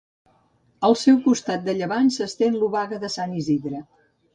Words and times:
Al 0.87 0.97
seu 1.01 1.19
costat 1.27 1.69
de 1.69 1.77
llevant 1.83 2.13
s'estén 2.19 2.59
l'Obaga 2.63 3.05
de 3.07 3.15
Sant 3.21 3.41
Isidre. 3.45 3.89